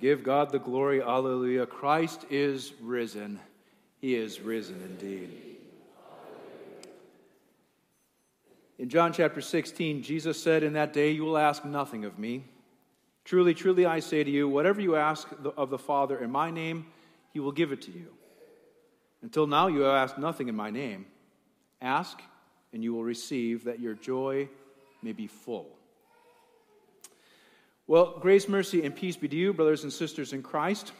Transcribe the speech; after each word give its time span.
Give 0.00 0.22
God 0.22 0.50
the 0.50 0.58
glory. 0.58 1.02
Alleluia. 1.02 1.66
Christ 1.66 2.24
is 2.30 2.72
risen. 2.80 3.38
He 4.00 4.14
is 4.14 4.40
risen 4.40 4.80
indeed. 4.82 5.50
In 8.78 8.88
John 8.88 9.12
chapter 9.12 9.42
16, 9.42 10.02
Jesus 10.02 10.42
said, 10.42 10.62
In 10.62 10.72
that 10.72 10.94
day 10.94 11.10
you 11.10 11.24
will 11.24 11.36
ask 11.36 11.66
nothing 11.66 12.06
of 12.06 12.18
me. 12.18 12.44
Truly, 13.26 13.52
truly, 13.52 13.84
I 13.84 14.00
say 14.00 14.24
to 14.24 14.30
you, 14.30 14.48
whatever 14.48 14.80
you 14.80 14.96
ask 14.96 15.28
of 15.56 15.68
the 15.68 15.78
Father 15.78 16.18
in 16.18 16.30
my 16.30 16.50
name, 16.50 16.86
he 17.34 17.40
will 17.40 17.52
give 17.52 17.72
it 17.72 17.82
to 17.82 17.90
you. 17.90 18.06
Until 19.20 19.46
now, 19.46 19.66
you 19.66 19.80
have 19.80 19.94
asked 19.94 20.18
nothing 20.18 20.48
in 20.48 20.56
my 20.56 20.70
name. 20.70 21.04
Ask, 21.82 22.22
and 22.72 22.82
you 22.82 22.94
will 22.94 23.04
receive, 23.04 23.64
that 23.64 23.80
your 23.80 23.92
joy 23.92 24.48
may 25.02 25.12
be 25.12 25.26
full. 25.26 25.68
Well, 27.90 28.18
grace, 28.20 28.48
mercy, 28.48 28.84
and 28.84 28.94
peace 28.94 29.16
be 29.16 29.26
to 29.26 29.34
you, 29.34 29.52
brothers 29.52 29.82
and 29.82 29.92
sisters 29.92 30.32
in 30.32 30.44
Christ. 30.44 30.92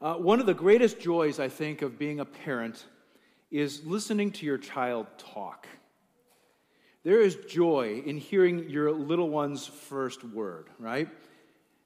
Uh, 0.00 0.14
one 0.14 0.38
of 0.38 0.46
the 0.46 0.54
greatest 0.54 1.00
joys, 1.00 1.40
I 1.40 1.48
think, 1.48 1.82
of 1.82 1.98
being 1.98 2.20
a 2.20 2.24
parent 2.24 2.86
is 3.50 3.84
listening 3.84 4.30
to 4.30 4.46
your 4.46 4.58
child 4.58 5.08
talk. 5.18 5.66
There 7.02 7.20
is 7.20 7.34
joy 7.48 8.00
in 8.06 8.16
hearing 8.16 8.70
your 8.70 8.92
little 8.92 9.28
one's 9.28 9.66
first 9.66 10.22
word, 10.22 10.68
right? 10.78 11.08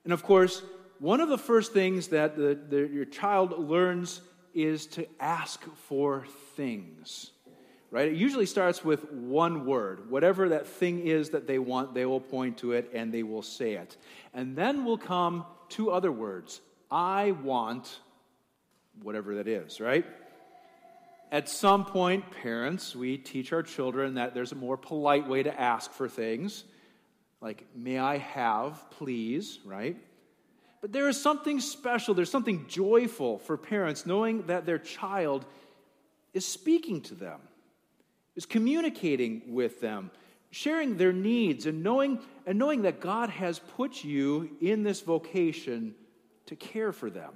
And 0.05 0.13
of 0.13 0.23
course, 0.23 0.63
one 0.99 1.23
of 1.23 1.31
the 1.31 1.39
first 1.39 1.73
things 1.73 2.09
that 2.09 2.37
the, 2.37 2.59
the, 2.69 2.91
your 2.93 3.07
child 3.07 3.59
learns 3.59 4.21
is 4.53 4.85
to 4.89 5.07
ask 5.21 5.65
for 5.89 6.27
things 6.55 7.31
right? 7.93 8.09
It 8.09 8.17
usually 8.17 8.47
starts 8.47 8.83
with 8.83 9.13
one 9.13 9.67
word. 9.67 10.11
Whatever 10.11 10.49
that 10.49 10.67
thing 10.67 11.07
is 11.07 11.31
that 11.31 11.47
they 11.47 11.59
want, 11.59 11.95
they 11.95 12.07
will 12.07 12.23
point 12.23 12.59
to 12.59 12.73
it 12.73 12.91
and 12.95 13.13
they 13.13 13.23
will 13.23 13.43
say 13.43 13.75
it. 13.75 13.97
And 14.35 14.57
then 14.57 14.85
will 14.85 14.99
come 14.99 15.45
two 15.69 15.93
other 15.93 16.11
words 16.11 16.61
I 16.91 17.33
want 17.33 18.01
whatever 19.03 19.37
that 19.37 19.47
is, 19.47 19.79
right? 19.79 20.07
At 21.31 21.49
some 21.49 21.85
point, 21.85 22.25
parents, 22.43 22.97
we 22.97 23.17
teach 23.19 23.53
our 23.53 23.63
children 23.63 24.15
that 24.15 24.35
there's 24.35 24.53
a 24.53 24.57
more 24.57 24.77
polite 24.77 25.29
way 25.29 25.43
to 25.43 25.61
ask 25.61 25.93
for 25.93 26.09
things, 26.09 26.65
like, 27.41 27.65
may 27.75 27.99
I 27.99 28.19
have, 28.19 28.91
please, 28.91 29.59
right? 29.65 29.97
But 30.81 30.93
there 30.93 31.09
is 31.09 31.21
something 31.21 31.61
special, 31.61 32.15
there's 32.15 32.31
something 32.31 32.67
joyful 32.69 33.39
for 33.39 33.57
parents 33.57 34.05
knowing 34.05 34.47
that 34.47 34.67
their 34.67 34.79
child 34.79 35.47
is 36.35 36.47
speaking 36.47 37.01
to 37.03 37.15
them 37.15 37.41
is 38.37 38.47
communicating 38.47 39.43
with 39.49 39.81
them, 39.81 40.11
sharing 40.51 40.97
their 40.97 41.13
needs, 41.13 41.67
and 41.67 41.83
knowing, 41.83 42.19
and 42.47 42.59
knowing 42.59 42.83
that 42.83 43.01
God 43.01 43.31
has 43.31 43.59
put 43.59 44.05
you 44.05 44.57
in 44.61 44.83
this 44.83 45.01
vocation 45.01 45.95
to 46.47 46.57
care 46.57 46.93
for 46.93 47.11
them. 47.11 47.33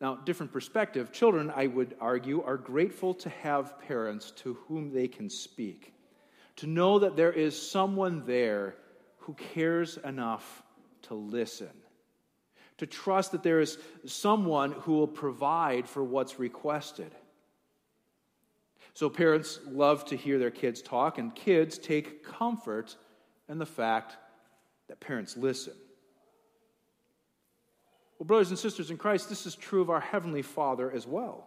Now, 0.00 0.14
different 0.14 0.52
perspective. 0.52 1.10
Children, 1.12 1.52
I 1.54 1.66
would 1.66 1.96
argue, 2.00 2.42
are 2.42 2.56
grateful 2.56 3.14
to 3.14 3.28
have 3.28 3.80
parents 3.80 4.30
to 4.42 4.54
whom 4.66 4.92
they 4.92 5.08
can 5.08 5.28
speak, 5.28 5.92
to 6.56 6.66
know 6.66 7.00
that 7.00 7.16
there 7.16 7.32
is 7.32 7.60
someone 7.60 8.24
there 8.24 8.76
who 9.18 9.34
cares 9.34 9.98
enough 9.98 10.62
to 11.02 11.14
listen, 11.14 11.70
to 12.78 12.86
trust 12.86 13.32
that 13.32 13.42
there 13.42 13.60
is 13.60 13.78
someone 14.06 14.72
who 14.72 14.92
will 14.92 15.08
provide 15.08 15.88
for 15.88 16.04
what's 16.04 16.38
requested. 16.38 17.12
So 18.98 19.08
parents 19.08 19.60
love 19.64 20.06
to 20.06 20.16
hear 20.16 20.40
their 20.40 20.50
kids 20.50 20.82
talk, 20.82 21.18
and 21.18 21.32
kids 21.32 21.78
take 21.78 22.24
comfort 22.24 22.96
in 23.48 23.60
the 23.60 23.64
fact 23.64 24.16
that 24.88 24.98
parents 24.98 25.36
listen. 25.36 25.74
Well, 28.18 28.26
brothers 28.26 28.50
and 28.50 28.58
sisters 28.58 28.90
in 28.90 28.96
Christ, 28.96 29.28
this 29.28 29.46
is 29.46 29.54
true 29.54 29.82
of 29.82 29.88
our 29.88 30.00
Heavenly 30.00 30.42
Father 30.42 30.90
as 30.90 31.06
well. 31.06 31.46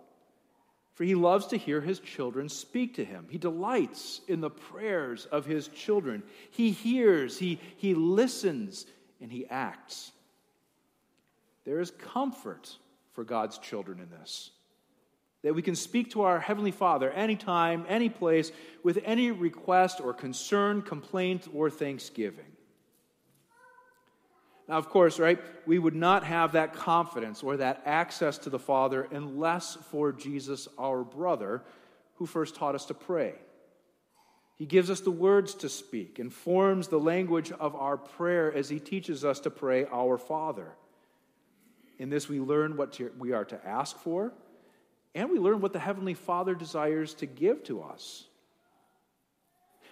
For 0.94 1.04
he 1.04 1.14
loves 1.14 1.48
to 1.48 1.58
hear 1.58 1.82
his 1.82 2.00
children 2.00 2.48
speak 2.48 2.96
to 2.96 3.04
him. 3.04 3.28
He 3.30 3.38
delights 3.38 4.22
in 4.30 4.40
the 4.40 4.50
prayers 4.50 5.26
of 5.26 5.46
his 5.46 5.68
children. 5.68 6.24
He 6.52 6.72
hears, 6.72 7.38
he, 7.38 7.60
he 7.76 7.94
listens, 7.94 8.86
and 9.20 9.30
he 9.30 9.46
acts. 9.48 10.14
There 11.66 11.82
is 11.82 11.92
comfort 11.92 12.78
for 13.12 13.26
God's 13.26 13.58
children 13.58 14.00
in 14.00 14.10
this 14.10 14.52
that 15.44 15.56
we 15.56 15.62
can 15.62 15.76
speak 15.76 16.12
to 16.12 16.22
our 16.22 16.40
Heavenly 16.40 16.72
Father 16.72 17.10
anytime, 17.12 17.86
any 17.88 18.10
place, 18.10 18.52
with 18.84 19.00
any 19.04 19.32
request 19.32 20.00
or 20.00 20.14
concern, 20.14 20.82
complaint, 20.82 21.48
or 21.54 21.70
thanksgiving. 21.70 22.46
Now, 24.68 24.78
of 24.78 24.88
course, 24.90 25.20
right, 25.20 25.40
we 25.66 25.80
would 25.80 25.96
not 25.96 26.24
have 26.24 26.54
that 26.54 26.74
confidence 26.74 27.44
or 27.44 27.58
that 27.58 27.82
access 27.86 28.38
to 28.40 28.50
the 28.50 28.60
Father 28.60 29.08
unless 29.12 29.76
for 29.90 30.12
Jesus, 30.12 30.68
our 30.78 31.04
brother, 31.04 31.64
who 32.16 32.26
first 32.26 32.56
taught 32.56 32.76
us 32.76 32.86
to 32.86 32.94
pray. 32.94 33.34
He 34.58 34.68
gives 34.68 34.92
us 34.92 35.00
the 35.00 35.10
words 35.10 35.56
to 35.56 35.70
speak 35.70 36.20
and 36.20 36.32
forms 36.32 36.88
the 36.88 37.00
language 37.00 37.52
of 37.52 37.76
our 37.76 37.98
prayer 37.98 38.54
as 38.54 38.70
he 38.70 38.80
teaches 38.80 39.26
us 39.26 39.40
to 39.40 39.50
pray, 39.50 39.88
Our 39.92 40.20
Father. 40.20 40.74
In 41.98 42.12
this, 42.12 42.30
we 42.30 42.40
learn 42.40 42.78
what 42.78 43.00
we 43.18 43.32
are 43.34 43.46
to 43.46 43.68
ask 43.68 43.98
for 43.98 44.32
and 45.14 45.30
we 45.30 45.40
learn 45.40 45.62
what 45.62 45.74
the 45.74 45.80
Heavenly 45.80 46.14
Father 46.14 46.56
desires 46.56 47.14
to 47.16 47.26
give 47.26 47.64
to 47.66 47.82
us. 47.84 48.26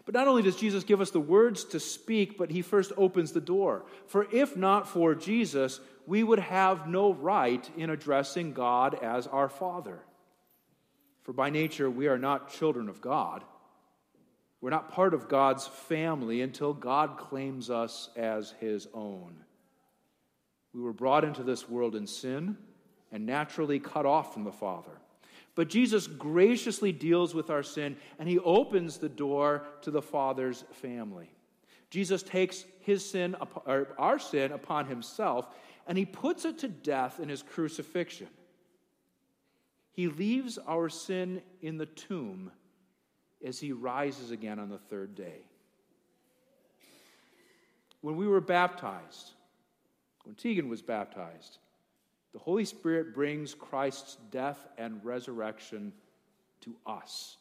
But 0.06 0.16
not 0.16 0.28
only 0.28 0.42
does 0.42 0.56
Jesus 0.56 0.84
give 0.84 1.02
us 1.02 1.12
the 1.12 1.20
words 1.20 1.66
to 1.66 1.80
speak, 1.80 2.38
but 2.38 2.50
he 2.50 2.62
first 2.62 2.92
opens 2.98 3.32
the 3.32 3.42
door. 3.42 3.86
For 4.08 4.28
if 4.32 4.56
not 4.56 4.88
for 4.88 5.14
Jesus, 5.14 5.80
we 6.08 6.24
would 6.24 6.40
have 6.40 6.88
no 6.88 7.14
right 7.14 7.70
in 7.78 7.92
addressing 7.92 8.54
God 8.54 8.96
as 9.04 9.28
our 9.28 9.50
Father. 9.50 10.00
For 11.22 11.34
by 11.34 11.52
nature, 11.52 11.92
we 11.92 12.08
are 12.08 12.18
not 12.18 12.52
children 12.52 12.90
of 12.90 13.02
God. 13.02 13.44
We're 14.62 14.72
not 14.72 14.92
part 14.92 15.14
of 15.14 15.30
God's 15.30 15.68
family 15.68 16.42
until 16.42 16.74
God 16.74 17.18
claims 17.18 17.70
us 17.70 18.10
as 18.16 18.56
his 18.60 18.88
own. 18.94 19.36
We 20.74 20.82
were 20.82 20.94
brought 20.94 21.24
into 21.24 21.44
this 21.44 21.70
world 21.70 21.96
in 21.96 22.08
sin 22.08 22.58
and 23.12 23.26
naturally 23.26 23.80
cut 23.80 24.06
off 24.06 24.34
from 24.34 24.44
the 24.44 24.52
Father. 24.52 25.00
But 25.60 25.68
Jesus 25.68 26.08
graciously 26.08 26.94
deals 26.94 27.36
with 27.36 27.50
our 27.50 27.64
sin 27.64 27.98
and 28.18 28.30
he 28.30 28.40
opens 28.40 28.98
the 28.98 29.10
door 29.10 29.66
to 29.82 29.92
the 29.92 30.02
Father's 30.02 30.64
family. 30.72 31.34
Jesus 31.90 32.24
takes 32.24 32.64
his 32.80 33.04
sin, 33.06 33.36
or 33.66 33.90
our 33.98 34.20
sin 34.20 34.54
upon 34.54 34.86
himself, 34.86 35.50
and 35.86 35.98
he 35.98 36.06
puts 36.06 36.46
it 36.46 36.60
to 36.60 36.70
death 36.70 37.20
in 37.20 37.28
his 37.28 37.44
crucifixion. 37.44 38.30
He 39.92 40.08
leaves 40.08 40.58
our 40.60 40.88
sin 40.88 41.42
in 41.62 41.78
the 41.78 41.88
tomb 41.88 42.52
as 43.46 43.60
he 43.60 43.74
rises 43.74 44.32
again 44.32 44.60
on 44.60 44.70
the 44.70 44.78
third 44.78 45.14
day. 45.14 45.42
When 48.00 48.16
we 48.16 48.30
were 48.30 48.40
baptized, 48.40 49.32
when 50.24 50.36
Tegan 50.36 50.70
was 50.70 50.82
baptized, 50.82 51.58
the 52.34 52.40
Holy 52.40 52.66
Spirit 52.66 53.14
brings 53.14 53.54
Christ's 53.54 54.18
death 54.32 54.68
and 54.78 55.04
resurrection 55.04 55.94
to 56.62 56.76
us. 56.86 57.38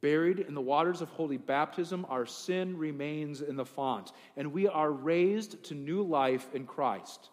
Buried 0.00 0.40
in 0.40 0.54
the 0.54 0.60
waters 0.60 1.00
of 1.00 1.08
holy 1.10 1.36
baptism, 1.36 2.06
our 2.08 2.26
sin 2.26 2.76
remains 2.76 3.40
in 3.40 3.56
the 3.56 3.64
font, 3.64 4.12
and 4.36 4.52
we 4.52 4.66
are 4.66 4.90
raised 4.90 5.62
to 5.64 5.74
new 5.74 6.02
life 6.02 6.46
in 6.54 6.66
Christ. 6.66 7.30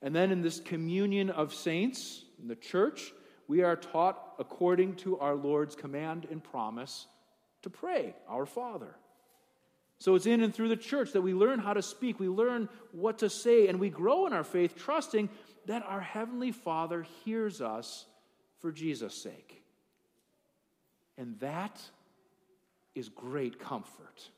And 0.00 0.14
then 0.14 0.30
in 0.30 0.42
this 0.42 0.60
communion 0.60 1.30
of 1.30 1.54
saints, 1.54 2.24
in 2.40 2.48
the 2.48 2.56
church, 2.56 3.12
we 3.48 3.62
are 3.62 3.76
taught 3.76 4.34
according 4.38 4.96
to 4.96 5.18
our 5.18 5.34
Lord's 5.34 5.74
command 5.74 6.26
and 6.30 6.42
promise 6.42 7.06
to 7.62 7.70
pray, 7.70 8.14
Our 8.28 8.46
Father. 8.46 8.94
So 9.98 10.14
it's 10.14 10.26
in 10.26 10.42
and 10.42 10.54
through 10.54 10.68
the 10.68 10.76
church 10.76 11.12
that 11.12 11.22
we 11.22 11.34
learn 11.34 11.58
how 11.58 11.72
to 11.72 11.82
speak, 11.82 12.20
we 12.20 12.28
learn 12.28 12.68
what 12.92 13.18
to 13.18 13.30
say, 13.30 13.68
and 13.68 13.80
we 13.80 13.90
grow 13.90 14.26
in 14.26 14.32
our 14.32 14.44
faith, 14.44 14.76
trusting 14.76 15.28
that 15.66 15.84
our 15.86 16.00
Heavenly 16.00 16.52
Father 16.52 17.06
hears 17.24 17.60
us 17.60 18.06
for 18.60 18.72
Jesus' 18.72 19.14
sake. 19.14 19.62
And 21.16 21.38
that 21.40 21.80
is 22.94 23.08
great 23.08 23.58
comfort. 23.58 24.28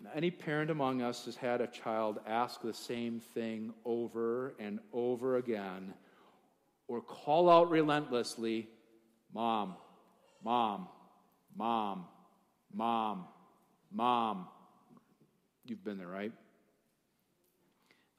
Now, 0.00 0.10
any 0.14 0.30
parent 0.30 0.70
among 0.70 1.00
us 1.00 1.26
has 1.26 1.36
had 1.36 1.60
a 1.60 1.66
child 1.68 2.18
ask 2.26 2.60
the 2.60 2.74
same 2.74 3.20
thing 3.20 3.72
over 3.84 4.54
and 4.58 4.80
over 4.92 5.36
again, 5.36 5.94
or 6.88 7.00
call 7.00 7.48
out 7.48 7.70
relentlessly, 7.70 8.68
Mom, 9.32 9.76
Mom, 10.42 10.88
Mom, 11.56 12.06
Mom, 12.74 13.26
Mom. 13.92 14.48
You've 15.64 15.84
been 15.84 15.98
there, 15.98 16.08
right? 16.08 16.32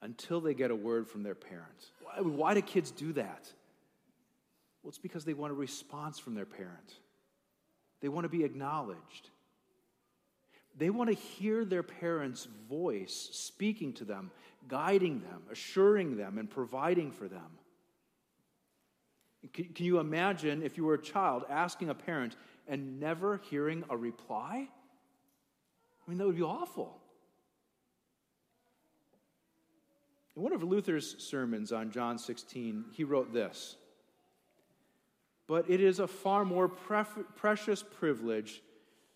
Until 0.04 0.40
they 0.40 0.52
get 0.52 0.70
a 0.70 0.76
word 0.76 1.08
from 1.08 1.22
their 1.22 1.34
parents. 1.34 1.90
Why, 2.02 2.20
why 2.20 2.54
do 2.54 2.60
kids 2.60 2.90
do 2.90 3.14
that? 3.14 3.50
Well, 4.82 4.90
it's 4.90 4.98
because 4.98 5.24
they 5.24 5.32
want 5.32 5.50
a 5.50 5.56
response 5.56 6.18
from 6.18 6.34
their 6.34 6.44
parent, 6.44 6.94
they 8.00 8.08
want 8.08 8.26
to 8.26 8.28
be 8.28 8.44
acknowledged. 8.44 9.30
They 10.76 10.90
want 10.90 11.08
to 11.08 11.14
hear 11.14 11.64
their 11.64 11.84
parents' 11.84 12.48
voice 12.68 13.30
speaking 13.32 13.92
to 13.94 14.04
them, 14.04 14.32
guiding 14.66 15.20
them, 15.20 15.42
assuring 15.50 16.16
them, 16.16 16.36
and 16.36 16.50
providing 16.50 17.12
for 17.12 17.28
them. 17.28 17.58
Can, 19.52 19.66
can 19.66 19.86
you 19.86 20.00
imagine 20.00 20.64
if 20.64 20.76
you 20.76 20.84
were 20.84 20.94
a 20.94 21.02
child 21.02 21.44
asking 21.48 21.90
a 21.90 21.94
parent 21.94 22.34
and 22.66 22.98
never 22.98 23.40
hearing 23.50 23.84
a 23.88 23.96
reply? 23.96 24.66
I 24.66 26.10
mean, 26.10 26.18
that 26.18 26.26
would 26.26 26.36
be 26.36 26.42
awful. 26.42 27.00
In 30.36 30.42
one 30.42 30.52
of 30.52 30.62
Luther's 30.62 31.22
sermons 31.22 31.72
on 31.72 31.90
John 31.90 32.18
16, 32.18 32.86
he 32.92 33.04
wrote 33.04 33.32
this 33.32 33.76
But 35.46 35.70
it 35.70 35.80
is 35.80 35.98
a 35.98 36.08
far 36.08 36.44
more 36.44 36.68
precious 36.68 37.82
privilege 37.82 38.62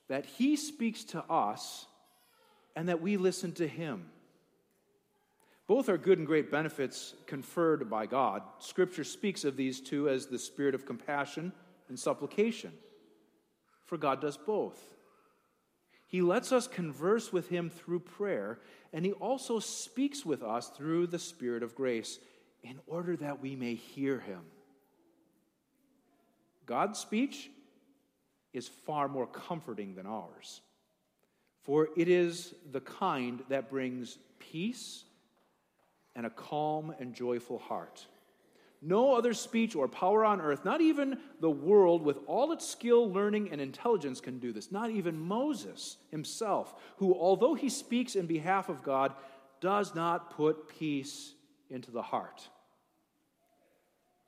that 0.09 0.25
he 0.25 0.57
speaks 0.57 1.05
to 1.05 1.23
us 1.25 1.87
and 2.77 2.89
that 2.89 3.03
we 3.03 3.17
listen 3.17 3.53
to 3.53 3.67
him. 3.67 4.07
Both 5.67 5.91
are 5.91 5.99
good 5.99 6.19
and 6.19 6.27
great 6.27 6.51
benefits 6.51 7.15
conferred 7.27 7.91
by 7.91 8.07
God. 8.07 8.43
Scripture 8.59 9.05
speaks 9.05 9.45
of 9.45 9.57
these 9.57 9.81
two 9.81 10.09
as 10.09 10.27
the 10.27 10.39
spirit 10.39 10.75
of 10.75 10.87
compassion 10.87 11.53
and 11.89 11.99
supplication, 11.99 12.73
for 13.85 13.99
God 13.99 14.21
does 14.23 14.39
both. 14.39 14.98
He 16.09 16.23
lets 16.23 16.53
us 16.53 16.67
converse 16.67 17.33
with 17.33 17.51
Him 17.51 17.69
through 17.69 18.01
prayer, 18.01 18.59
and 18.95 19.05
He 19.05 19.13
also 19.13 19.61
speaks 19.61 20.25
with 20.25 20.43
us 20.43 20.69
through 20.69 21.07
the 21.07 21.19
Spirit 21.19 21.63
of 21.63 21.75
grace 21.75 22.19
in 22.65 22.81
order 22.87 23.15
that 23.17 23.41
we 23.41 23.55
may 23.55 23.75
hear 23.75 24.19
Him. 24.19 24.41
God's 26.65 26.99
speech 26.99 27.51
is 28.55 28.69
far 28.69 29.07
more 29.07 29.27
comforting 29.27 29.95
than 29.95 30.07
ours, 30.07 30.63
for 31.63 31.91
it 31.95 32.09
is 32.09 32.55
the 32.73 32.81
kind 32.81 33.43
that 33.51 33.69
brings 33.69 34.17
peace 34.39 35.05
and 36.17 36.25
a 36.25 36.31
calm 36.31 36.95
and 36.99 37.15
joyful 37.15 37.59
heart. 37.59 38.07
No 38.81 39.15
other 39.15 39.35
speech 39.35 39.75
or 39.75 39.89
power 39.89 40.25
on 40.25 40.41
earth, 40.41 40.65
not 40.65 40.81
even 40.81 41.19
the 41.41 41.51
world 41.51 42.03
with 42.03 42.19
all 42.27 42.53
its 42.53 42.69
skill, 42.69 43.11
learning, 43.11 43.51
and 43.51 43.61
intelligence 43.61 44.21
can 44.21 44.39
do 44.39 44.53
this. 44.53 44.71
Not 44.71 44.91
even 44.91 45.19
Moses 45.19 45.97
himself, 46.11 46.75
who, 46.99 47.13
although 47.13 47.55
he 47.55 47.69
speaks 47.69 48.15
in 48.15 48.27
behalf 48.27 48.69
of 48.69 48.85
God, 48.85 49.15
does 49.61 49.95
not 49.95 50.31
put 50.37 50.69
peace 50.69 51.35
into 51.71 51.91
the 51.91 52.03
heart. 52.03 52.49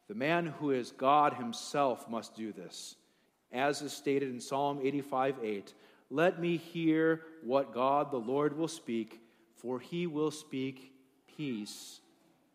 The 0.08 0.14
man 0.16 0.46
who 0.46 0.72
is 0.72 0.90
God 0.90 1.34
himself 1.34 2.08
must 2.08 2.34
do 2.34 2.52
this. 2.52 2.96
As 3.52 3.82
is 3.82 3.92
stated 3.92 4.30
in 4.30 4.40
Psalm 4.40 4.80
85 4.82 5.36
8, 5.42 5.74
let 6.10 6.40
me 6.40 6.56
hear 6.56 7.22
what 7.44 7.72
God 7.72 8.10
the 8.10 8.18
Lord 8.18 8.56
will 8.56 8.68
speak, 8.68 9.20
for 9.56 9.78
he 9.78 10.08
will 10.08 10.32
speak 10.32 10.92
peace 11.36 12.00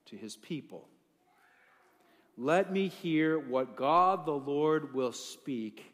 to 0.08 0.18
his 0.18 0.36
people. 0.36 0.90
Let 2.38 2.72
me 2.72 2.90
hear 2.90 3.40
what 3.40 3.78
God 3.78 4.26
the 4.26 4.34
Lord 4.34 4.94
will 4.94 5.14
speak, 5.14 5.94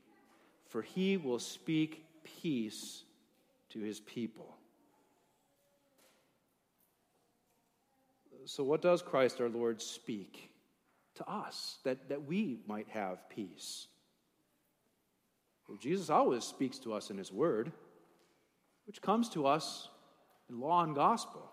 for 0.67 0.81
he 0.81 1.17
will 1.17 1.39
speak 1.39 2.03
peace 2.23 3.03
to 3.69 3.79
his 3.79 3.99
people. 3.99 4.57
So, 8.45 8.63
what 8.63 8.81
does 8.81 9.03
Christ 9.03 9.39
our 9.39 9.49
Lord 9.49 9.81
speak 9.81 10.49
to 11.15 11.29
us 11.29 11.77
that, 11.83 12.09
that 12.09 12.25
we 12.25 12.59
might 12.67 12.87
have 12.89 13.29
peace? 13.29 13.87
Well, 15.67 15.77
Jesus 15.77 16.09
always 16.09 16.43
speaks 16.43 16.79
to 16.79 16.93
us 16.93 17.11
in 17.11 17.17
his 17.17 17.31
word, 17.31 17.71
which 18.87 19.01
comes 19.01 19.29
to 19.29 19.45
us 19.45 19.89
in 20.49 20.59
law 20.59 20.83
and 20.83 20.95
gospel. 20.95 21.49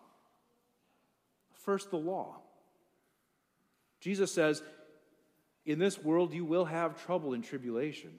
First, 1.53 1.91
the 1.91 1.99
law. 1.99 2.37
Jesus 4.01 4.33
says, 4.33 4.63
In 5.69 5.79
this 5.79 6.03
world 6.03 6.33
you 6.33 6.47
will 6.47 6.65
have 6.65 7.05
trouble 7.05 7.35
and 7.35 7.45
tribulation. 7.45 8.11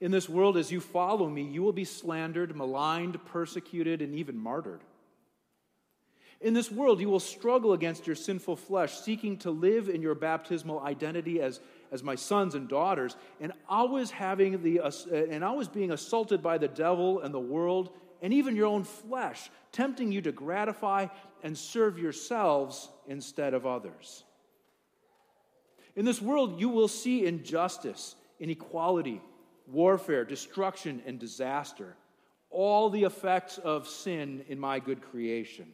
In 0.00 0.10
this 0.10 0.30
world, 0.30 0.56
as 0.56 0.72
you 0.72 0.80
follow 0.80 1.28
me, 1.28 1.42
you 1.42 1.62
will 1.62 1.74
be 1.74 1.84
slandered, 1.84 2.56
maligned, 2.56 3.22
persecuted, 3.26 4.00
and 4.00 4.14
even 4.14 4.38
martyred. 4.38 4.80
In 6.40 6.54
this 6.54 6.72
world, 6.72 7.00
you 7.00 7.10
will 7.10 7.20
struggle 7.20 7.74
against 7.74 8.06
your 8.06 8.16
sinful 8.16 8.56
flesh, 8.56 8.94
seeking 8.94 9.36
to 9.40 9.50
live 9.50 9.90
in 9.90 10.00
your 10.00 10.14
baptismal 10.14 10.80
identity 10.80 11.42
as, 11.42 11.60
as 11.92 12.02
my 12.02 12.14
sons 12.14 12.54
and 12.54 12.66
daughters, 12.66 13.14
and 13.38 13.52
always 13.68 14.10
having 14.10 14.62
the 14.62 14.80
uh, 14.80 14.90
and 15.12 15.44
always 15.44 15.68
being 15.68 15.90
assaulted 15.90 16.42
by 16.42 16.56
the 16.56 16.68
devil 16.68 17.20
and 17.20 17.34
the 17.34 17.38
world 17.38 17.90
and 18.22 18.32
even 18.32 18.56
your 18.56 18.68
own 18.68 18.84
flesh, 18.84 19.50
tempting 19.70 20.10
you 20.10 20.22
to 20.22 20.32
gratify 20.32 21.08
and 21.42 21.58
serve 21.58 21.98
yourselves 21.98 22.88
instead 23.06 23.52
of 23.52 23.66
others. 23.66 24.24
In 26.00 26.06
this 26.06 26.22
world, 26.22 26.58
you 26.58 26.70
will 26.70 26.88
see 26.88 27.26
injustice, 27.26 28.14
inequality, 28.38 29.20
warfare, 29.66 30.24
destruction, 30.24 31.02
and 31.04 31.18
disaster, 31.18 31.94
all 32.48 32.88
the 32.88 33.04
effects 33.04 33.58
of 33.58 33.86
sin 33.86 34.42
in 34.48 34.58
my 34.58 34.78
good 34.80 35.02
creation. 35.02 35.66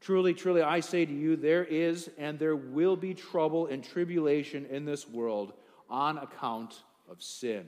Truly, 0.00 0.32
truly, 0.32 0.62
I 0.62 0.78
say 0.78 1.04
to 1.04 1.12
you, 1.12 1.34
there 1.34 1.64
is 1.64 2.08
and 2.18 2.38
there 2.38 2.54
will 2.54 2.94
be 2.94 3.14
trouble 3.14 3.66
and 3.66 3.82
tribulation 3.82 4.64
in 4.66 4.84
this 4.84 5.08
world 5.08 5.54
on 5.90 6.16
account 6.16 6.84
of 7.10 7.20
sin. 7.20 7.66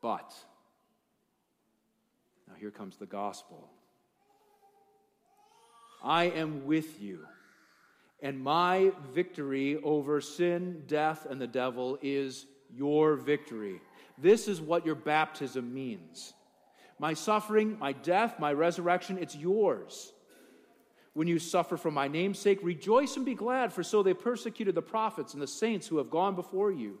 But, 0.00 0.32
now 2.46 2.54
here 2.60 2.70
comes 2.70 2.96
the 2.96 3.06
gospel. 3.06 3.68
I 6.04 6.26
am 6.26 6.64
with 6.64 7.02
you, 7.02 7.26
and 8.20 8.40
my 8.40 8.92
victory 9.14 9.80
over 9.82 10.20
sin, 10.20 10.82
death, 10.86 11.26
and 11.28 11.40
the 11.40 11.46
devil 11.46 11.98
is 12.02 12.46
your 12.74 13.14
victory. 13.14 13.80
This 14.16 14.48
is 14.48 14.60
what 14.60 14.84
your 14.84 14.96
baptism 14.96 15.72
means. 15.72 16.34
My 16.98 17.14
suffering, 17.14 17.78
my 17.78 17.92
death, 17.92 18.40
my 18.40 18.52
resurrection, 18.52 19.18
it's 19.18 19.36
yours. 19.36 20.12
When 21.14 21.28
you 21.28 21.38
suffer 21.38 21.76
for 21.76 21.90
my 21.90 22.08
name's 22.08 22.38
sake, 22.38 22.58
rejoice 22.62 23.16
and 23.16 23.24
be 23.24 23.34
glad, 23.34 23.72
for 23.72 23.82
so 23.82 24.02
they 24.02 24.14
persecuted 24.14 24.74
the 24.74 24.82
prophets 24.82 25.32
and 25.32 25.42
the 25.42 25.46
saints 25.46 25.86
who 25.86 25.98
have 25.98 26.10
gone 26.10 26.34
before 26.34 26.72
you. 26.72 26.98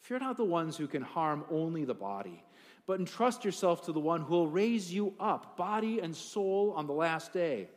Fear 0.00 0.20
not 0.20 0.36
the 0.36 0.44
ones 0.44 0.76
who 0.76 0.86
can 0.86 1.02
harm 1.02 1.44
only 1.50 1.84
the 1.84 1.94
body, 1.94 2.42
but 2.86 2.98
entrust 2.98 3.44
yourself 3.44 3.84
to 3.86 3.92
the 3.92 4.00
one 4.00 4.22
who 4.22 4.34
will 4.34 4.48
raise 4.48 4.92
you 4.92 5.14
up, 5.20 5.56
body 5.56 6.00
and 6.00 6.14
soul, 6.14 6.72
on 6.76 6.86
the 6.86 6.92
last 6.92 7.32
day. 7.32 7.68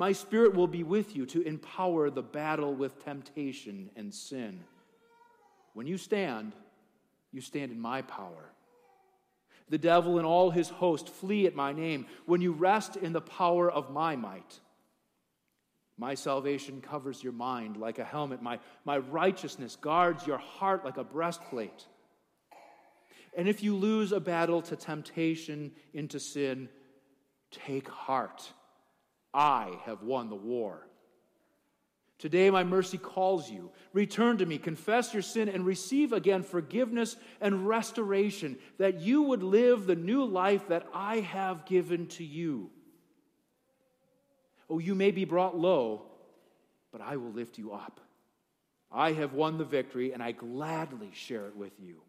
My 0.00 0.12
spirit 0.12 0.54
will 0.54 0.66
be 0.66 0.82
with 0.82 1.14
you 1.14 1.26
to 1.26 1.42
empower 1.42 2.08
the 2.08 2.22
battle 2.22 2.74
with 2.74 3.04
temptation 3.04 3.90
and 3.96 4.14
sin. 4.14 4.64
When 5.74 5.86
you 5.86 5.98
stand, 5.98 6.54
you 7.32 7.42
stand 7.42 7.70
in 7.70 7.78
my 7.78 8.00
power. 8.00 8.50
The 9.68 9.76
devil 9.76 10.16
and 10.16 10.26
all 10.26 10.48
his 10.48 10.70
host 10.70 11.10
flee 11.10 11.46
at 11.46 11.54
my 11.54 11.74
name 11.74 12.06
when 12.24 12.40
you 12.40 12.52
rest 12.52 12.96
in 12.96 13.12
the 13.12 13.20
power 13.20 13.70
of 13.70 13.90
my 13.90 14.16
might. 14.16 14.60
My 15.98 16.14
salvation 16.14 16.80
covers 16.80 17.22
your 17.22 17.34
mind 17.34 17.76
like 17.76 17.98
a 17.98 18.04
helmet. 18.04 18.40
My, 18.40 18.58
my 18.86 18.96
righteousness 18.96 19.76
guards 19.76 20.26
your 20.26 20.38
heart 20.38 20.82
like 20.82 20.96
a 20.96 21.04
breastplate. 21.04 21.84
And 23.36 23.46
if 23.46 23.62
you 23.62 23.76
lose 23.76 24.12
a 24.12 24.20
battle 24.20 24.62
to 24.62 24.76
temptation 24.76 25.72
into 25.92 26.18
sin, 26.18 26.70
take 27.50 27.86
heart. 27.86 28.54
I 29.32 29.78
have 29.84 30.02
won 30.02 30.28
the 30.28 30.36
war. 30.36 30.86
Today, 32.18 32.50
my 32.50 32.64
mercy 32.64 32.98
calls 32.98 33.50
you. 33.50 33.70
Return 33.94 34.36
to 34.38 34.46
me, 34.46 34.58
confess 34.58 35.14
your 35.14 35.22
sin, 35.22 35.48
and 35.48 35.64
receive 35.64 36.12
again 36.12 36.42
forgiveness 36.42 37.16
and 37.40 37.66
restoration, 37.66 38.58
that 38.76 39.00
you 39.00 39.22
would 39.22 39.42
live 39.42 39.86
the 39.86 39.96
new 39.96 40.24
life 40.24 40.68
that 40.68 40.86
I 40.92 41.20
have 41.20 41.64
given 41.64 42.08
to 42.08 42.24
you. 42.24 42.70
Oh, 44.68 44.78
you 44.78 44.94
may 44.94 45.12
be 45.12 45.24
brought 45.24 45.56
low, 45.56 46.02
but 46.92 47.00
I 47.00 47.16
will 47.16 47.32
lift 47.32 47.56
you 47.56 47.72
up. 47.72 48.00
I 48.92 49.12
have 49.12 49.32
won 49.32 49.56
the 49.56 49.64
victory, 49.64 50.12
and 50.12 50.22
I 50.22 50.32
gladly 50.32 51.10
share 51.14 51.46
it 51.46 51.56
with 51.56 51.72
you. 51.80 52.02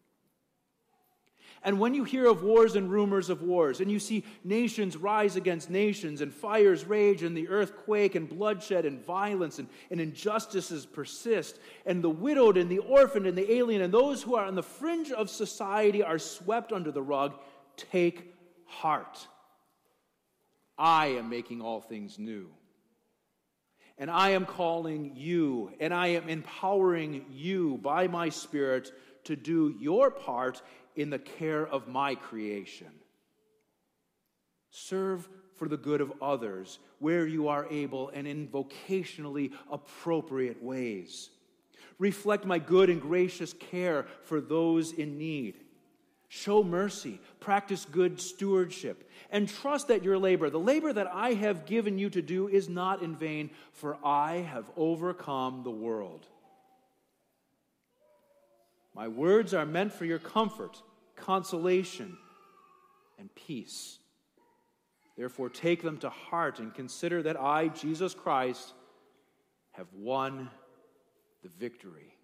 And 1.64 1.80
when 1.80 1.94
you 1.94 2.04
hear 2.04 2.26
of 2.26 2.42
wars 2.42 2.76
and 2.76 2.90
rumors 2.90 3.30
of 3.30 3.44
wars, 3.44 3.82
and 3.82 3.92
you 3.92 4.00
see 4.00 4.24
nations 4.44 4.98
rise 4.98 5.36
against 5.36 5.70
nations, 5.70 6.22
and 6.22 6.34
fires 6.34 6.86
rage, 6.86 7.22
and 7.22 7.38
the 7.38 7.50
earth 7.50 7.78
quake, 7.78 8.16
and 8.16 8.28
bloodshed, 8.28 8.84
and 8.86 9.00
violence, 9.06 9.60
and, 9.60 9.70
and 9.92 10.02
injustices 10.02 10.88
persist, 10.88 11.60
and 11.86 12.04
the 12.04 12.10
widowed, 12.10 12.58
and 12.58 12.70
the 12.70 12.80
orphaned, 12.80 13.28
and 13.28 13.38
the 13.38 13.52
alien, 13.54 13.82
and 13.82 13.94
those 13.94 14.24
who 14.24 14.36
are 14.36 14.46
on 14.46 14.56
the 14.56 14.64
fringe 14.64 15.12
of 15.12 15.30
society 15.30 16.02
are 16.02 16.18
swept 16.18 16.74
under 16.74 16.92
the 16.92 17.02
rug, 17.02 17.36
take 17.78 18.34
heart. 18.66 19.28
I 20.80 21.08
am 21.08 21.30
making 21.30 21.62
all 21.62 21.80
things 21.80 22.18
new. 22.18 22.50
And 24.00 24.10
I 24.10 24.30
am 24.30 24.48
calling 24.48 25.12
you, 25.16 25.74
and 25.80 25.94
I 25.94 26.08
am 26.08 26.28
empowering 26.28 27.26
you 27.30 27.78
by 27.84 28.08
my 28.08 28.30
Spirit 28.30 28.92
to 29.26 29.36
do 29.36 29.76
your 29.80 30.10
part 30.10 30.62
in 30.96 31.10
the 31.10 31.20
care 31.20 31.66
of 31.66 31.88
my 31.88 32.16
creation. 32.16 32.92
Serve 34.72 35.28
for 35.56 35.68
the 35.68 35.78
good 35.78 36.02
of 36.02 36.14
others 36.22 36.80
where 37.00 37.28
you 37.28 37.50
are 37.50 37.68
able 37.70 38.10
and 38.10 38.28
in 38.28 38.48
vocationally 38.48 39.52
appropriate 39.70 40.62
ways. 40.64 41.30
Reflect 42.00 42.46
my 42.46 42.58
good 42.58 42.90
and 42.90 43.02
gracious 43.02 43.54
care 43.54 44.08
for 44.24 44.42
those 44.42 44.92
in 44.92 45.18
need. 45.18 45.56
Show 46.30 46.64
mercy, 46.64 47.20
practice 47.42 47.86
good 47.86 48.22
stewardship, 48.22 49.10
and 49.30 49.50
trust 49.50 49.90
that 49.90 50.04
your 50.04 50.18
labor, 50.18 50.50
the 50.50 50.58
labor 50.58 50.94
that 50.94 51.08
I 51.14 51.34
have 51.34 51.66
given 51.66 51.98
you 51.98 52.10
to 52.10 52.22
do, 52.22 52.48
is 52.48 52.70
not 52.70 53.04
in 53.04 53.16
vain, 53.18 53.50
for 53.74 53.98
I 54.04 54.38
have 54.38 54.66
overcome 54.78 55.64
the 55.64 55.72
world. 55.72 56.26
My 58.94 59.08
words 59.08 59.54
are 59.54 59.66
meant 59.66 59.94
for 59.94 60.06
your 60.06 60.20
comfort, 60.20 60.82
consolation, 61.16 62.18
and 63.18 63.34
peace. 63.36 64.00
Therefore, 65.18 65.50
take 65.50 65.82
them 65.82 65.98
to 66.00 66.10
heart 66.10 66.60
and 66.60 66.74
consider 66.74 67.24
that 67.24 67.40
I, 67.40 67.70
Jesus 67.70 68.14
Christ, 68.14 68.74
have 69.72 69.88
won 69.94 70.50
the 71.44 71.50
victory. 71.50 72.16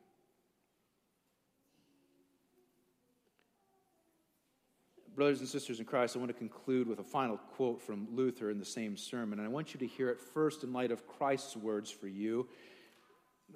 Brothers 5.15 5.39
and 5.39 5.49
sisters 5.49 5.79
in 5.79 5.85
Christ, 5.85 6.15
I 6.15 6.19
want 6.19 6.29
to 6.29 6.37
conclude 6.37 6.87
with 6.87 6.99
a 6.99 7.03
final 7.03 7.37
quote 7.37 7.81
from 7.81 8.07
Luther 8.11 8.51
in 8.51 8.59
the 8.59 8.65
same 8.65 8.95
sermon. 8.95 9.39
And 9.39 9.47
I 9.47 9.49
want 9.51 9.73
you 9.73 9.79
to 9.79 9.87
hear 9.87 10.09
it 10.09 10.19
first 10.19 10.63
in 10.63 10.71
light 10.71 10.91
of 10.91 11.07
Christ's 11.07 11.57
words 11.57 11.89
for 11.89 12.07
you. 12.07 12.47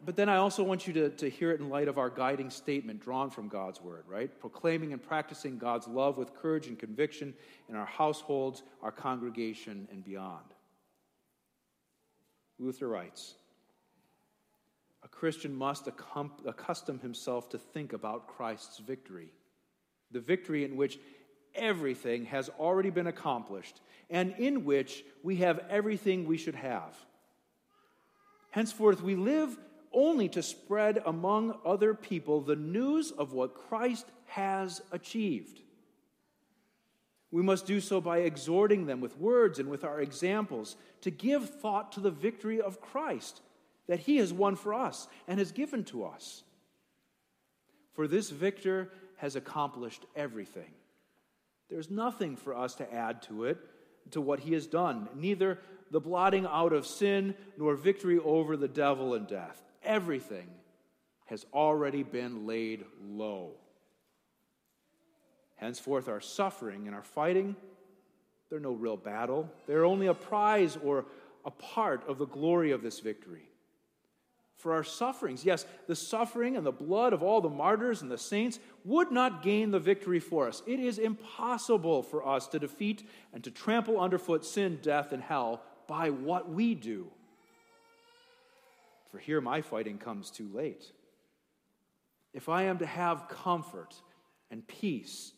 But 0.04 0.16
then 0.16 0.30
I 0.30 0.38
also 0.38 0.64
want 0.64 0.88
you 0.88 0.94
to, 0.94 1.10
to 1.10 1.30
hear 1.30 1.52
it 1.52 1.60
in 1.60 1.70
light 1.70 1.88
of 1.88 1.98
our 1.98 2.10
guiding 2.10 2.50
statement 2.50 3.02
drawn 3.02 3.30
from 3.30 3.48
God's 3.48 3.82
word, 3.82 4.06
right? 4.08 4.32
Proclaiming 4.40 4.94
and 4.94 5.02
practicing 5.02 5.58
God's 5.58 5.88
love 5.88 6.18
with 6.18 6.34
courage 6.34 6.68
and 6.68 6.80
conviction 6.80 7.34
in 7.70 7.76
our 7.76 7.86
households, 7.86 8.64
our 8.82 8.92
congregation, 8.92 9.88
and 9.92 10.04
beyond. 10.04 10.46
Luther 12.58 12.88
writes 12.88 13.36
A 15.04 15.08
Christian 15.08 15.54
must 15.54 15.88
accustom 15.88 17.00
himself 17.00 17.50
to 17.50 17.58
think 17.58 17.94
about 17.94 18.28
Christ's 18.28 18.80
victory, 18.80 19.30
the 20.12 20.20
victory 20.20 20.64
in 20.64 20.78
which 20.78 21.00
everything 21.54 22.26
has 22.26 22.50
already 22.60 22.90
been 22.90 23.08
accomplished 23.08 23.82
and 24.10 24.34
in 24.38 24.66
which 24.66 25.04
we 25.22 25.38
have 25.38 25.60
everything 25.70 26.26
we 26.26 26.38
should 26.38 26.56
have. 26.56 26.96
Henceforth, 28.52 29.02
we 29.02 29.16
live 29.16 29.58
only 29.94 30.30
to 30.30 30.42
spread 30.42 31.02
among 31.06 31.58
other 31.66 31.94
people 31.94 32.42
the 32.42 32.56
news 32.56 33.12
of 33.12 33.34
what 33.34 33.56
Christ 33.56 34.06
has 34.26 34.82
achieved. 34.92 35.62
We 37.32 37.42
must 37.42 37.66
do 37.66 37.80
so 37.80 38.02
by 38.02 38.20
exhorting 38.20 38.86
them 38.86 39.00
with 39.00 39.18
words 39.18 39.60
and 39.60 39.70
with 39.70 39.84
our 39.84 40.02
examples 40.02 40.76
to 41.02 41.12
give 41.12 41.50
thought 41.50 41.94
to 41.94 42.00
the 42.00 42.12
victory 42.12 42.62
of 42.62 42.82
Christ 42.82 43.42
that 43.88 44.02
he 44.02 44.18
has 44.18 44.34
won 44.34 44.56
for 44.56 44.74
us 44.74 45.08
and 45.28 45.40
has 45.40 45.52
given 45.52 45.84
to 45.86 46.06
us. 46.06 46.44
For 47.94 48.08
this 48.08 48.30
victor 48.30 48.92
has 49.18 49.36
accomplished 49.36 50.06
everything. 50.16 50.72
There's 51.70 51.90
nothing 51.90 52.36
for 52.36 52.56
us 52.56 52.76
to 52.76 52.94
add 52.94 53.22
to 53.24 53.46
it, 53.46 53.58
to 54.12 54.20
what 54.20 54.42
he 54.42 54.54
has 54.54 54.68
done, 54.68 55.08
neither 55.16 55.60
the 55.90 56.02
blotting 56.02 56.46
out 56.46 56.74
of 56.74 56.88
sin 56.88 57.36
nor 57.58 57.76
victory 57.76 58.20
over 58.20 58.58
the 58.58 58.68
devil 58.68 59.14
and 59.14 59.28
death. 59.28 59.62
Everything 59.84 60.48
has 61.26 61.46
already 61.54 62.04
been 62.04 62.46
laid 62.46 62.86
low. 63.04 63.52
Henceforth, 65.56 66.08
our 66.08 66.22
suffering 66.22 66.88
and 66.88 66.96
our 66.96 67.04
fighting, 67.04 67.56
they're 68.50 68.60
no 68.60 68.74
real 68.74 68.98
battle. 68.98 69.50
They're 69.68 69.86
only 69.86 70.08
a 70.08 70.14
prize 70.14 70.78
or 70.84 71.06
a 71.46 71.52
part 71.52 72.08
of 72.08 72.18
the 72.18 72.28
glory 72.28 72.72
of 72.72 72.82
this 72.82 73.00
victory 73.00 73.52
for 74.62 74.74
our 74.74 74.84
sufferings. 74.84 75.44
Yes, 75.44 75.66
the 75.88 75.96
suffering 75.96 76.56
and 76.56 76.66
the 76.66 76.72
blood 76.72 77.14
of 77.14 77.24
all 77.24 77.42
the 77.42 77.50
martyrs 77.50 78.02
and 78.02 78.12
the 78.12 78.18
saints 78.18 78.60
would 78.86 79.12
not 79.12 79.42
gain 79.42 79.72
the 79.72 79.80
victory 79.80 80.20
for 80.20 80.48
us. 80.48 80.62
It 80.68 80.80
is 80.80 81.00
impossible 81.00 82.04
for 82.04 82.26
us 82.26 82.48
to 82.50 82.60
defeat 82.60 83.08
and 83.34 83.44
to 83.44 83.52
trample 83.52 84.00
underfoot 84.00 84.46
sin, 84.46 84.80
death, 84.82 85.12
and 85.12 85.24
hell 85.24 85.62
by 85.88 86.12
what 86.12 86.50
we 86.50 86.76
do. 86.76 87.08
For 89.12 89.20
here 89.20 89.42
my 89.42 89.62
fighting 89.62 89.98
comes 89.98 90.32
too 90.32 90.50
late. 90.54 90.92
If 92.34 92.48
I 92.48 92.64
am 92.64 92.78
to 92.80 92.86
have 92.86 93.28
comfort 93.28 93.94
and 94.50 94.66
peace, 94.66 95.34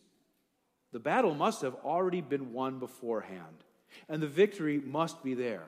the 0.91 0.99
battle 0.99 1.33
must 1.33 1.63
have 1.63 1.75
already 1.83 2.21
been 2.21 2.53
won 2.53 2.77
beforehand, 2.77 3.63
and 4.07 4.21
the 4.21 4.27
victory 4.27 4.79
must 4.79 5.23
be 5.23 5.33
there. 5.33 5.65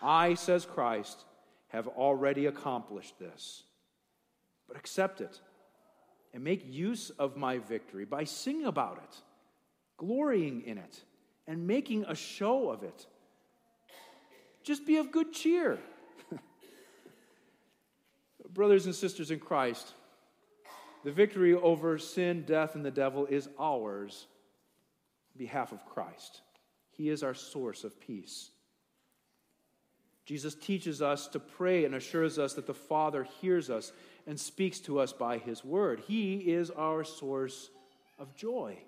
I, 0.00 0.34
says 0.34 0.64
Christ, 0.64 1.24
have 1.68 1.86
already 1.86 2.46
accomplished 2.46 3.18
this. 3.18 3.62
But 4.66 4.76
accept 4.76 5.20
it 5.20 5.38
and 6.32 6.42
make 6.42 6.64
use 6.66 7.10
of 7.10 7.36
my 7.36 7.58
victory 7.58 8.06
by 8.06 8.24
singing 8.24 8.64
about 8.64 8.98
it, 9.04 9.16
glorying 9.98 10.62
in 10.62 10.78
it, 10.78 11.04
and 11.46 11.66
making 11.66 12.04
a 12.04 12.14
show 12.14 12.70
of 12.70 12.82
it. 12.82 13.06
Just 14.62 14.86
be 14.86 14.96
of 14.96 15.12
good 15.12 15.32
cheer. 15.32 15.78
Brothers 18.52 18.86
and 18.86 18.94
sisters 18.94 19.30
in 19.30 19.38
Christ, 19.38 19.94
the 21.04 21.12
victory 21.12 21.54
over 21.54 21.98
sin, 21.98 22.44
death, 22.46 22.74
and 22.74 22.84
the 22.84 22.90
devil 22.90 23.26
is 23.26 23.48
ours 23.58 24.26
behalf 25.36 25.72
of 25.72 25.84
Christ. 25.86 26.42
He 26.90 27.08
is 27.08 27.22
our 27.22 27.34
source 27.34 27.84
of 27.84 27.98
peace. 28.00 28.50
Jesus 30.24 30.54
teaches 30.54 31.02
us 31.02 31.26
to 31.28 31.40
pray 31.40 31.84
and 31.84 31.94
assures 31.94 32.38
us 32.38 32.54
that 32.54 32.66
the 32.66 32.74
Father 32.74 33.26
hears 33.40 33.70
us 33.70 33.92
and 34.26 34.38
speaks 34.38 34.78
to 34.80 35.00
us 35.00 35.12
by 35.12 35.38
his 35.38 35.64
word. 35.64 36.00
He 36.06 36.36
is 36.36 36.70
our 36.70 37.02
source 37.02 37.70
of 38.18 38.34
joy. 38.34 38.78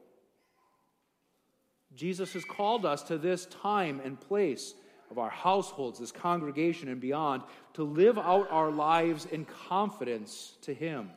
Jesus 1.94 2.32
has 2.34 2.44
called 2.44 2.86
us 2.86 3.02
to 3.04 3.18
this 3.18 3.46
time 3.46 4.00
and 4.04 4.20
place 4.20 4.74
of 5.14 5.18
our 5.20 5.30
households, 5.30 6.00
this 6.00 6.10
congregation, 6.10 6.88
and 6.88 7.00
beyond 7.00 7.44
to 7.74 7.84
live 7.84 8.18
out 8.18 8.50
our 8.50 8.72
lives 8.72 9.26
in 9.26 9.44
confidence 9.44 10.54
to 10.62 10.74
Him. 10.74 11.08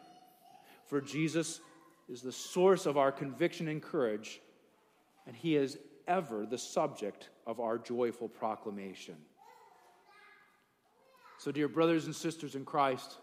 For 0.86 1.02
Jesus 1.02 1.62
is 2.08 2.22
the 2.22 2.32
source 2.32 2.86
of 2.86 2.96
our 2.96 3.12
conviction 3.12 3.68
and 3.68 3.82
courage, 3.82 4.40
and 5.26 5.36
He 5.36 5.56
is 5.56 5.80
ever 6.08 6.46
the 6.46 6.60
subject 6.60 7.30
of 7.48 7.60
our 7.60 7.80
joyful 7.80 8.30
proclamation. 8.30 9.16
So, 11.40 11.52
dear 11.52 11.68
brothers 11.68 12.06
and 12.06 12.16
sisters 12.16 12.54
in 12.54 12.66
Christ, 12.66 13.18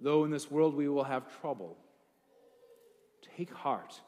though 0.00 0.22
in 0.22 0.30
this 0.30 0.52
world 0.52 0.76
we 0.76 0.88
will 0.88 1.02
have 1.02 1.40
trouble, 1.40 1.76
take 3.36 3.52
heart, 3.52 4.00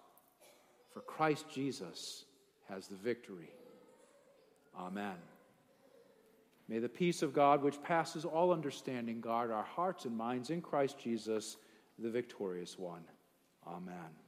for 0.92 1.00
Christ 1.00 1.46
Jesus 1.52 2.24
has 2.68 2.86
the 2.86 2.94
victory. 2.94 3.50
Amen. 4.78 5.16
May 6.68 6.78
the 6.78 6.88
peace 6.88 7.22
of 7.22 7.34
God, 7.34 7.62
which 7.62 7.82
passes 7.82 8.24
all 8.24 8.52
understanding, 8.52 9.20
guard 9.20 9.50
our 9.50 9.64
hearts 9.64 10.06
and 10.06 10.16
minds 10.16 10.50
in 10.50 10.62
Christ 10.62 10.98
Jesus, 10.98 11.58
the 11.98 12.10
victorious 12.10 12.78
one. 12.78 13.02
Amen. 13.66 14.23